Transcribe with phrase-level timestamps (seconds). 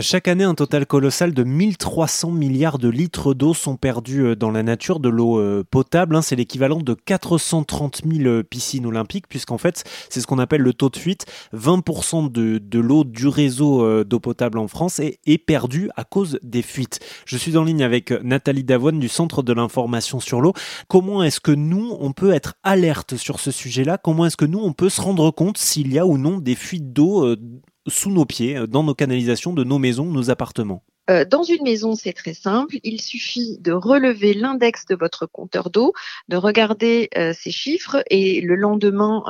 [0.00, 4.50] Chaque année, un total colossal de 1300 milliards de litres d'eau sont perdus euh, dans
[4.50, 6.16] la nature, de l'eau euh, potable.
[6.16, 6.22] Hein.
[6.22, 10.72] c'est l'équivalent de 430 000 euh, piscines olympiques, puisqu'en fait, c'est ce qu'on appelle le
[10.72, 11.26] taux de fuite.
[11.54, 16.62] 20% de, l'eau du réseau d'eau potable en France est, est perdue à cause des
[16.62, 17.00] fuites.
[17.26, 20.54] Je suis en ligne avec Nathalie Davoine du Centre de l'information sur l'eau.
[20.88, 23.98] Comment est-ce que nous, on peut être alerte sur ce sujet-là?
[23.98, 26.54] Comment est-ce que nous, on peut se rendre compte s'il y a ou non des
[26.54, 27.36] fuites d'eau
[27.86, 31.64] sous nos pieds, euh, dans nos canalisations de nos maisons, nos appartements euh, dans une
[31.64, 32.76] maison, c'est très simple.
[32.84, 35.92] Il suffit de relever l'index de votre compteur d'eau,
[36.28, 39.24] de regarder euh, ces chiffres et le lendemain,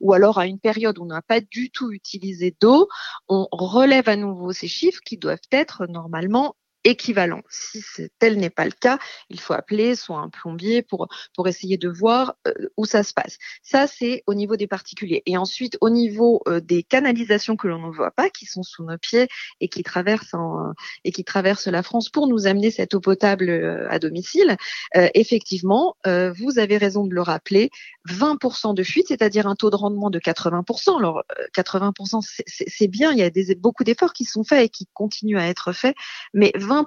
[0.00, 2.88] ou alors à une période où on n'a pas du tout utilisé d'eau,
[3.28, 6.54] on relève à nouveau ces chiffres qui doivent être normalement
[6.88, 7.42] équivalent.
[7.50, 7.82] Si
[8.18, 8.98] tel n'est pas le cas,
[9.28, 13.12] il faut appeler soit un plombier pour, pour essayer de voir euh, où ça se
[13.12, 13.36] passe.
[13.62, 15.22] Ça, c'est au niveau des particuliers.
[15.26, 18.84] Et ensuite, au niveau euh, des canalisations que l'on ne voit pas, qui sont sous
[18.84, 19.28] nos pieds
[19.60, 20.72] et qui traversent, en,
[21.04, 24.56] et qui traversent la France pour nous amener cette eau potable euh, à domicile,
[24.94, 27.70] effectivement, vous avez raison de le rappeler,
[28.08, 30.98] 20% de fuite, c'est-à-dire un taux de rendement de 80%.
[30.98, 31.22] Alors,
[31.56, 35.38] 80%, c'est bien, il y a des, beaucoup d'efforts qui sont faits et qui continuent
[35.38, 35.96] à être faits,
[36.32, 36.77] mais 20%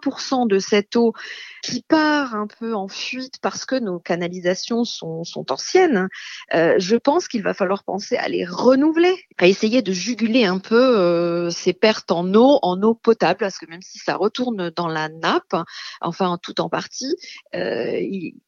[0.48, 1.14] de cette eau
[1.62, 6.08] qui part un peu en fuite parce que nos canalisations sont, anciennes,
[6.54, 10.60] euh, je pense qu'il va falloir penser à les renouveler, à essayer de juguler un
[10.60, 14.72] peu euh, ces pertes en eau, en eau potable, parce que même si ça retourne
[14.72, 15.56] dans la nappe,
[16.02, 17.16] enfin tout en partie,
[17.56, 18.02] euh,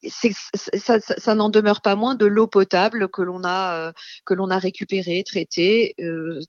[0.07, 3.93] ça, n'en demeure pas moins de l'eau potable que l'on a
[4.57, 5.95] récupérée, traitée.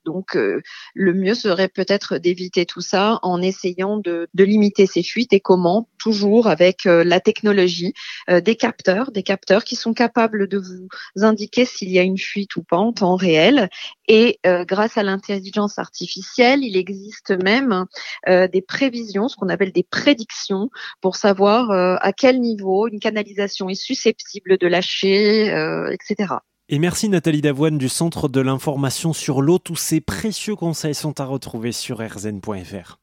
[0.03, 5.39] Donc le mieux serait peut-être d'éviter tout ça en essayant de limiter ces fuites et
[5.39, 7.93] comment Toujours avec euh, la technologie,
[8.29, 12.17] euh, des capteurs, des capteurs qui sont capables de vous indiquer s'il y a une
[12.17, 13.69] fuite ou pas en temps réel.
[14.07, 17.85] Et euh, grâce à l'intelligence artificielle, il existe même
[18.27, 20.69] des prévisions, ce qu'on appelle des prédictions,
[21.01, 25.47] pour savoir à quel niveau une canalisation est susceptible de lâcher,
[25.91, 26.35] etc.
[26.67, 29.59] Et merci Nathalie Davoine du Centre de l'information sur l'eau.
[29.59, 32.97] Tous ces précieux conseils sont à retrouver sur rzn.fr.